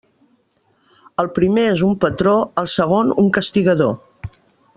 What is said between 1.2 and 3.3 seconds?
El primer és un patró, el segon